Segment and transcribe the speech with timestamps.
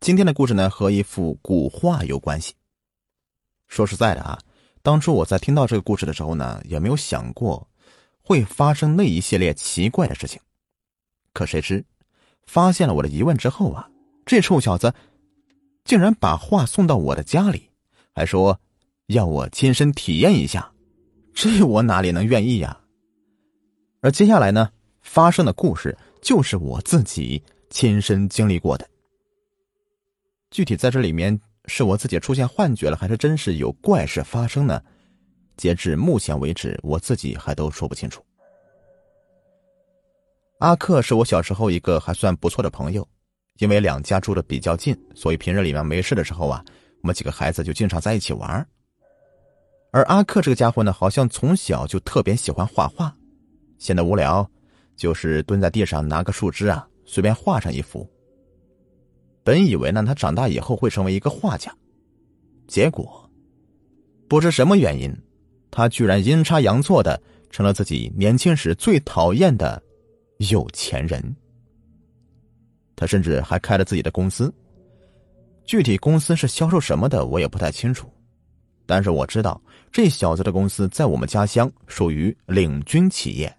[0.00, 2.54] 今天的故事呢，和一幅古画有关系。
[3.68, 4.38] 说实在的啊，
[4.80, 7.68] 当初我在听到这个故事的时候呢，也没有想过
[8.22, 10.40] 会发生那一系列奇怪的事情。
[11.34, 11.84] 可谁知，
[12.46, 13.90] 发现了我的疑问之后啊，
[14.24, 14.94] 这臭小子
[15.84, 17.68] 竟然把画送到我的家里，
[18.14, 18.58] 还说
[19.08, 20.72] 要我亲身体验一下。
[21.34, 22.80] 这我哪里能愿意呀？
[24.00, 24.70] 而接下来呢，
[25.02, 28.88] 发生的故事就是我自己亲身经历过的。
[30.50, 34.82] 具体在这里面是我自己出现幻觉了，还是真是有怪事发生呢？
[35.56, 38.24] 截至目前为止，我自己还都说不清楚。
[40.58, 43.06] 阿克是我小时候一个还算不错的朋友，
[43.58, 46.64] 因为两家住的比较近，所以平日里面没事的时候啊，
[47.02, 48.66] 我们几个孩子就经常在一起玩。
[49.92, 53.14] 而阿克这个家伙呢，好像从小就特别喜欢画画，
[53.78, 54.48] 闲得无聊，
[54.96, 58.08] 就是蹲在地上拿个树枝啊，随便画上一幅。
[59.50, 61.76] 本以为呢，他长大以后会成为一个画家，
[62.68, 63.28] 结果
[64.28, 65.12] 不知什么原因，
[65.72, 69.82] 他居然阴差阳错的成了自己年轻时最讨厌的
[70.50, 71.34] 有钱人。
[72.94, 74.54] 他甚至还开了自己的公司，
[75.64, 78.08] 具体公司是销售什么的，我也不太清楚。
[78.86, 83.52] 但是我知道，这小子的公司在我们家乡属于领军企业。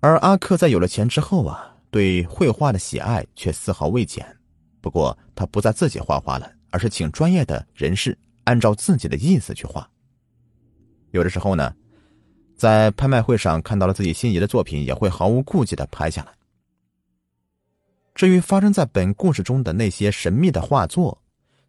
[0.00, 1.68] 而阿克在有了钱之后啊。
[1.92, 4.26] 对绘画的喜爱却丝毫未减，
[4.80, 9.86] 不过他不再自己画画了，而是请专业的人士按照自己的意思去画。
[11.10, 11.72] 有的时候呢，
[12.56, 16.32] 在拍卖会上看到了自己心仪的作品，也会毫无顾忌的拍下来。
[18.14, 21.16] 至于发生在本故事中的那些神秘的画作，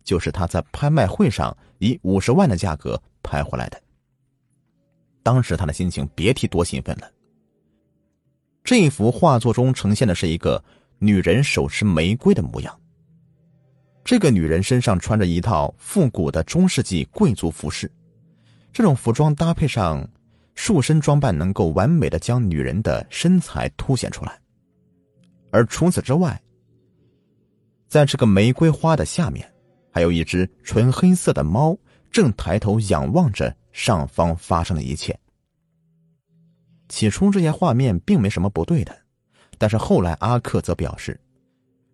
[0.06, 3.78] 就是他在拍卖会上以五十万的价格拍回来的。
[5.22, 7.12] 当时他的心情别提多兴奋了。
[8.64, 10.64] 这幅画作中呈现的是一个
[10.98, 12.80] 女人手持玫瑰的模样。
[14.06, 17.92] 这个女人身上穿着一套复古的中世纪贵族服饰，
[18.72, 20.08] 这种服装搭配上
[20.56, 24.40] 束身装扮，能够完美的将女人的身材凸显出来。
[25.52, 26.42] 而除此之外，
[27.88, 29.50] 在这个玫瑰花的下面，
[29.92, 31.78] 还有一只纯黑色的猫，
[32.12, 35.18] 正抬头仰望着上方发生的一切。
[36.94, 38.96] 起初这些画面并没什么不对的，
[39.58, 41.20] 但是后来阿克则表示，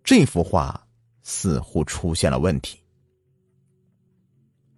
[0.03, 0.85] 这幅画
[1.21, 2.77] 似乎出现了问题。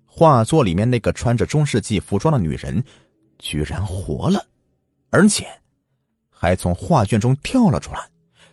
[0.06, 2.84] 画作里面那个穿着中世纪服装的女人，
[3.40, 4.46] 居然活了，
[5.10, 5.48] 而且
[6.30, 8.08] 还从画卷中跳了出来，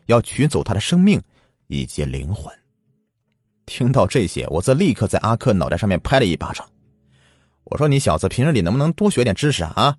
[0.06, 1.20] 要取走她的生命
[1.66, 2.50] 以及灵魂。
[3.66, 6.66] 听到这些，我则立刻在阿克脑袋上面拍了一巴掌，
[7.64, 9.98] 我说：“你小子平日里能不能多学点知识啊？”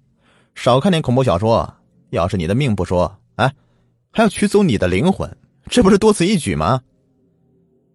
[0.61, 1.73] 少看点恐怖小说，
[2.09, 3.55] 要是你的命不说，哎，
[4.11, 5.33] 还要取走你的灵魂，
[5.69, 6.83] 这不是多此一举吗？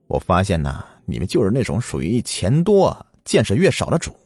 [0.06, 4.16] 我发现呐，你们就是那种属于钱多见识越少的主。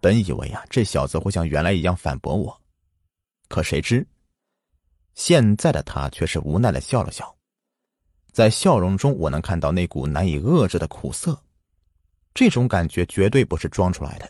[0.00, 2.60] 本以为啊，这小子会像原来一样反驳我，
[3.46, 4.04] 可谁知，
[5.14, 7.32] 现在的他却是无奈的笑了笑，
[8.32, 11.40] 在笑容中我能看到那股难以遏制的苦涩，
[12.34, 14.28] 这种感觉绝对不是装出来的。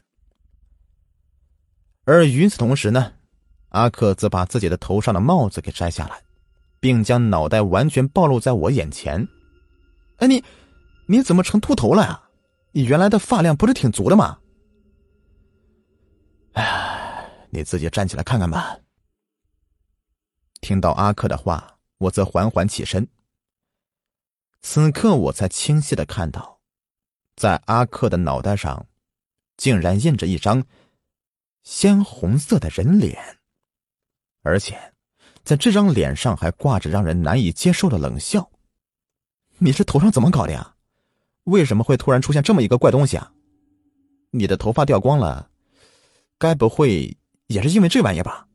[2.04, 3.12] 而与此同时呢，
[3.68, 6.22] 阿克则把自己的头上的帽子给摘下来，
[6.80, 9.26] 并将脑袋完全暴露在我眼前。
[10.16, 10.42] 哎，你，
[11.06, 12.22] 你怎么成秃头了呀？
[12.72, 14.38] 你原来的发量不是挺足的吗？
[16.54, 18.76] 哎，你自己站起来看看吧。
[20.60, 23.06] 听到阿克的话，我则缓缓起身。
[24.60, 26.60] 此刻我才清晰的看到，
[27.36, 28.86] 在阿克的脑袋上，
[29.56, 30.64] 竟然印着一张。
[31.62, 33.38] 鲜红色的人脸，
[34.42, 34.78] 而且
[35.44, 38.50] 在这张脸上还挂着让人难以接受的冷笑。
[39.58, 40.74] 你这头上怎么搞的呀？
[41.44, 43.32] 为什么会突然出现这么一个怪东西啊？
[44.30, 45.50] 你的头发掉光了，
[46.38, 48.48] 该不会也是因为这玩意吧？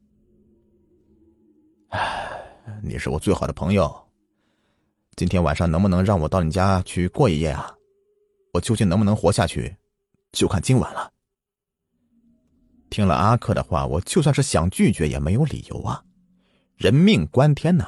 [1.89, 2.29] 唉，
[2.81, 4.07] 你是我最好的朋友，
[5.15, 7.73] 今天晚上能不能让我到你家去过一夜啊？
[8.53, 9.75] 我究竟能不能活下去，
[10.31, 11.11] 就看今晚了。
[12.89, 16.03] 听了阿克的话，我就算是想拒绝也没有理由啊！
[16.75, 17.85] 人命关天呐！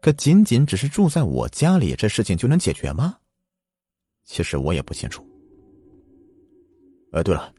[0.00, 3.18] 可仅仅只是住在我家里，这事情就能解决吗？
[4.24, 5.26] 其实我也不清楚。
[7.12, 7.52] 呃，对了，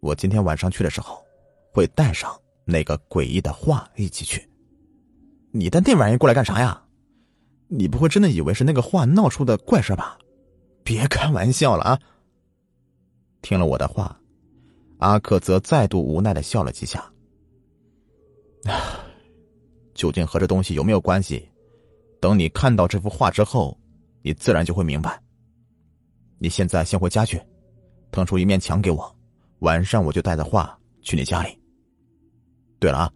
[0.00, 1.24] 我今天晚上去的时候，
[1.72, 4.48] 会带上那个诡异的画一起去。
[5.50, 6.84] 你带那玩意过来干啥呀？
[7.68, 10.18] 你不会真的以为是那个画闹出的怪事吧？
[10.84, 12.00] 别开玩笑了啊！
[13.42, 14.20] 听了我的话。
[14.98, 17.10] 阿克则再度无奈的笑了几下。
[19.94, 21.48] 究竟和这东西有没有关系，
[22.20, 23.78] 等你看到这幅画之后，
[24.22, 25.22] 你自然就会明白。
[26.38, 27.40] 你现在先回家去，
[28.10, 29.16] 腾出一面墙给我，
[29.60, 31.58] 晚上我就带着画去你家里。
[32.80, 33.12] 对了啊，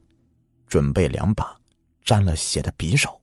[0.66, 1.58] 准备两把
[2.04, 3.20] 沾了血的匕首。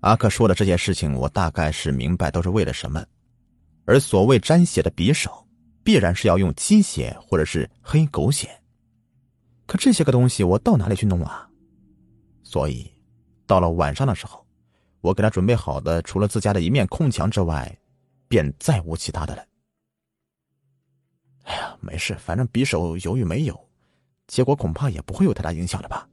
[0.00, 3.04] 阿克说的这件事情，我大概是明白都是为了什么。
[3.84, 5.47] 而所谓沾血的匕首，
[5.88, 8.46] 必然是要用鸡血或者是黑狗血。
[9.64, 11.48] 可这些个东西，我到哪里去弄啊？
[12.42, 12.92] 所以，
[13.46, 14.46] 到了晚上的时候，
[15.00, 17.74] 我给他准备好的，除了自家的一面空墙之外，
[18.28, 19.42] 便再无其他的了。
[21.44, 23.58] 哎呀，没事，反正匕首有与没有，
[24.26, 26.06] 结果恐怕也不会有太大影响的吧。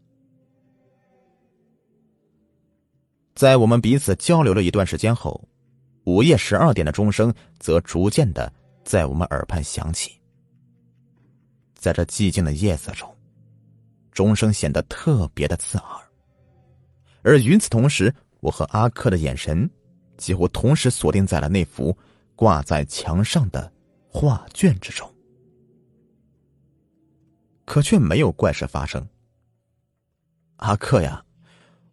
[3.34, 5.50] 在我们彼此交流了一段时间后，
[6.06, 8.50] 午夜十二点的钟声则逐渐的
[8.86, 10.22] 在我们耳畔响起。
[11.74, 13.14] 在这寂静的夜色中，
[14.12, 16.02] 钟声显得特别的刺耳。
[17.22, 19.70] 而与此同时，我和阿克的眼神
[20.18, 21.96] 几乎同时锁定在了那幅
[22.36, 23.72] 挂在墙上的
[24.08, 25.12] 画卷之中，
[27.66, 29.06] 可却没有怪事发生。
[30.58, 31.22] 阿克呀！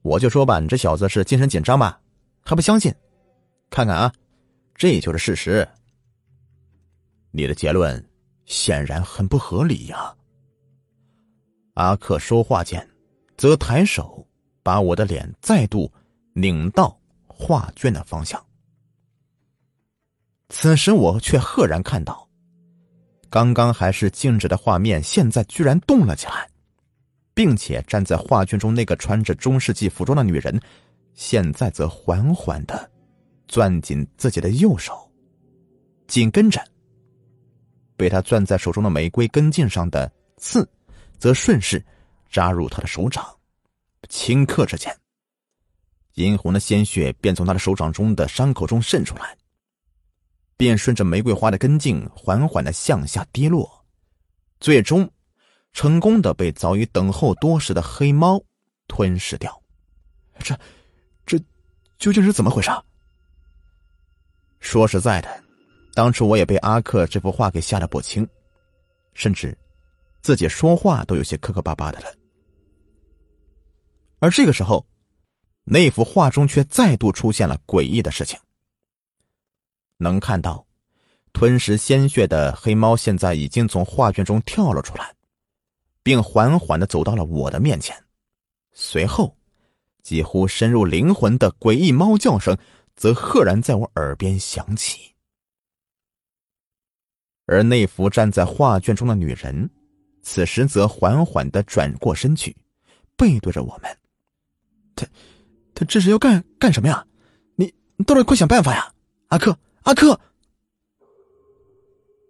[0.03, 2.00] 我就说吧，你这小子是精神紧张吧？
[2.43, 2.94] 还不相信？
[3.71, 4.12] 看看啊，
[4.75, 5.67] 这就是事实。
[7.32, 8.08] 你的结论
[8.44, 10.14] 显然很不合理呀。
[11.75, 12.88] 阿克说话间，
[13.37, 14.25] 则抬手
[14.62, 15.93] 把我的脸再度
[16.34, 16.96] 拧到
[17.26, 18.40] 画卷的方向。
[20.50, 22.29] 此时我却赫然看到，
[23.29, 26.49] 刚刚还是静止的画面，现在居然动了起来。
[27.34, 30.61] 并且站在画卷中那个穿着中世纪服装的女人，
[31.14, 32.90] 现在则缓缓的
[33.49, 35.11] 攥紧自己的右手，
[36.06, 36.62] 紧跟着，
[38.03, 40.69] 被他攥在手中的玫瑰根茎上的刺，
[41.21, 41.81] 则顺势
[42.29, 43.25] 扎入他的手掌。
[44.09, 44.93] 顷刻之间，
[46.15, 49.37] 殷红的鲜血便从他的手掌中的伤口中渗出来，
[50.57, 53.85] 便顺着玫瑰花的根茎缓缓的向下跌落，
[54.59, 55.09] 最终。
[55.73, 58.43] 成功的被早已等候多时的黑猫
[58.89, 59.63] 吞噬掉，
[60.41, 60.59] 这，
[61.25, 61.39] 这
[61.99, 62.69] 究竟是怎么回事？
[64.59, 65.45] 说实在的，
[65.94, 68.27] 当初我也被阿克这幅画给吓得不轻，
[69.15, 69.56] 甚至
[70.21, 72.06] 自己说话都有些磕磕巴巴的了。
[74.19, 74.87] 而这个时候，
[75.65, 78.39] 那幅画中却再度出现了诡异的事情。
[79.99, 80.67] 能看到，
[81.33, 85.15] 吞食鲜血的黑猫现在已经从画卷中跳了出来。
[86.05, 87.97] 并缓缓的走到了我的面前，
[88.73, 89.37] 随后，
[90.03, 92.59] 几乎深入灵魂的诡异猫叫声
[92.97, 95.12] 则赫然在我耳边响起。
[97.53, 99.69] 而那幅站在画卷中的女人，
[100.23, 102.57] 此时则缓缓的转过身去，
[103.15, 103.99] 背对着我们。
[104.97, 105.07] 他，
[105.75, 107.07] 他这是要干干什么呀？
[107.57, 108.91] 你，你到底快想办法呀，
[109.29, 110.19] 阿克，阿克！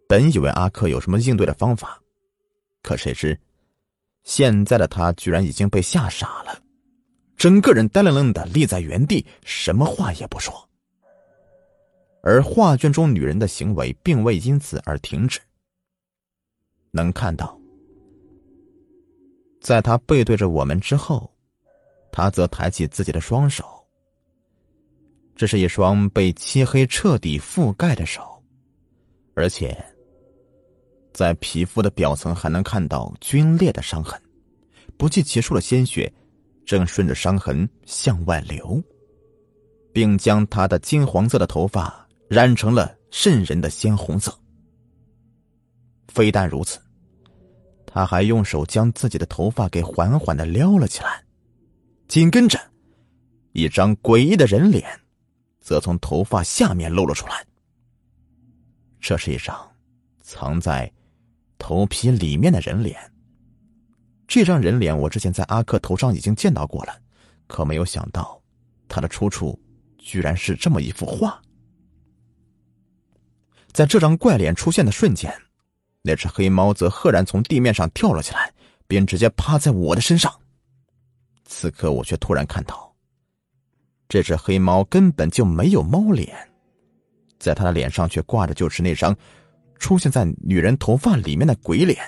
[0.08, 2.02] 本以为阿克有什么应对的方法，
[2.82, 3.38] 可谁知。
[4.24, 6.60] 现在的他居然已经被吓傻了，
[7.36, 10.68] 整个人呆愣愣的立在原地，什么话也不说。
[12.22, 15.38] 而画卷中女人的行为并未因此而停止。
[16.90, 17.58] 能看到，
[19.60, 21.30] 在他背对着我们之后，
[22.10, 23.64] 他则抬起自己的双手。
[25.34, 28.42] 这是一双被漆黑彻底覆盖的手，
[29.34, 29.76] 而且。
[31.14, 34.18] 在皮肤的表层还能看到皲裂的伤痕，
[34.96, 36.10] 不计其数的鲜血
[36.64, 38.82] 正顺着伤痕向外流，
[39.92, 42.01] 并将他的金黄色的头发
[42.32, 44.34] 染成了渗人的鲜红色。
[46.08, 46.80] 非但如此，
[47.84, 51.22] 他还用手将自己的头发给缓缓的撩了起来，
[52.08, 52.58] 紧跟着，
[53.52, 54.98] 一张诡异的人脸
[55.60, 57.44] 则从头发下面露了出来。
[58.98, 59.54] 这是一张
[60.22, 60.90] 藏在。
[61.58, 62.98] 头皮里面的人脸，
[64.26, 67.00] 这张人脸我之前在阿克头上已经见到过了，
[67.46, 68.42] 可没有想到，
[68.88, 69.56] 他的出处
[69.96, 71.40] 居然是这么一幅画。
[73.72, 75.32] 在这张怪脸出现的瞬间，
[76.02, 78.52] 那只黑猫则赫然从地面上跳了起来，
[78.86, 80.32] 便直接趴在我的身上。
[81.44, 82.94] 此刻我却突然看到，
[84.08, 86.36] 这只黑猫根本就没有猫脸，
[87.38, 89.16] 在它的脸上却挂着就是那张。
[89.78, 91.98] 出现在女人头发里面的鬼脸，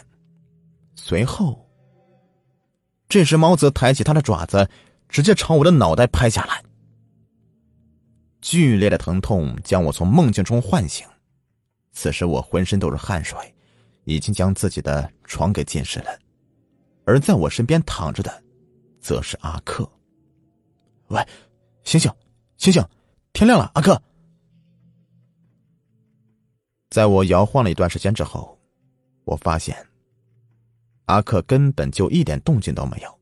[0.95, 1.69] 随后，
[3.09, 4.69] 这只猫则抬起它的爪子，
[5.09, 6.63] 直接朝我的脑袋拍下来。
[8.41, 11.05] 剧烈的疼痛将我从梦境中唤醒，
[11.95, 13.39] 此时我浑身都是汗水，
[14.05, 16.19] 已经将自己的床给浸湿了。
[17.07, 18.43] 而在我身边躺着的，
[19.01, 19.89] 则是阿克。
[21.09, 21.27] 喂，
[21.85, 22.13] 醒醒，
[22.57, 22.85] 醒醒，
[23.33, 24.03] 天亮了，阿克！
[26.91, 28.59] 在我摇晃了一段时间之后，
[29.25, 29.77] 我发现
[31.05, 33.21] 阿克根本就一点动静都没有，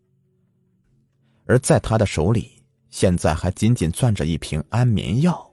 [1.44, 5.51] 而在他的手里，现在还紧紧攥着一瓶安眠药。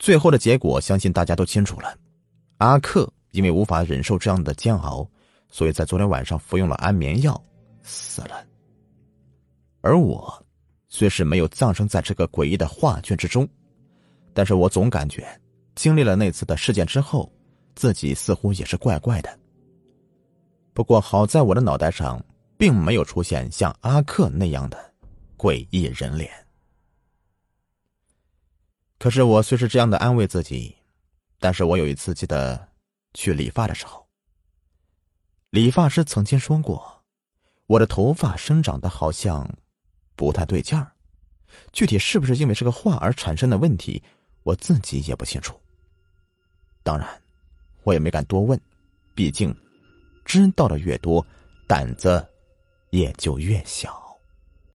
[0.00, 1.94] 最后的结果，相信大家都清楚了。
[2.56, 5.06] 阿克因为无法忍受这样的煎熬，
[5.50, 7.40] 所以在昨天晚上服用了安眠药，
[7.82, 8.42] 死了。
[9.82, 10.42] 而我
[10.88, 13.46] 虽是没有葬身在这个诡异的画卷之中，
[14.32, 15.28] 但是我总感觉
[15.74, 17.30] 经历了那次的事件之后，
[17.74, 19.38] 自己似乎也是怪怪的。
[20.72, 22.18] 不过好在我的脑袋上
[22.56, 24.78] 并没有出现像阿克那样的
[25.36, 26.30] 诡异人脸。
[29.00, 30.76] 可是我虽是这样的安慰自己，
[31.38, 32.68] 但是我有一次记得
[33.14, 34.06] 去理发的时候，
[35.48, 37.02] 理发师曾经说过，
[37.66, 39.48] 我的头发生长的好像
[40.14, 40.92] 不太对劲儿，
[41.72, 44.02] 具体是不是因为这个画而产生的问题，
[44.42, 45.58] 我自己也不清楚。
[46.82, 47.08] 当然，
[47.84, 48.60] 我也没敢多问，
[49.14, 49.56] 毕竟
[50.26, 51.26] 知道的越多，
[51.66, 52.22] 胆子
[52.90, 53.99] 也就越小。